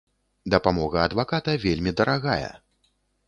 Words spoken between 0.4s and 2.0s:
Дапамога адваката вельмі